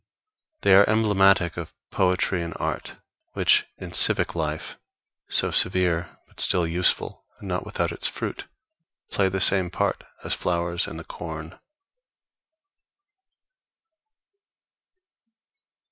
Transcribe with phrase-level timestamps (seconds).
[0.61, 2.95] They are emblematic of poetry and art,
[3.33, 4.79] which, in civic life
[5.27, 8.47] so severe, but still useful and not without its fruit
[9.11, 11.59] play the same part as flowers in the corn.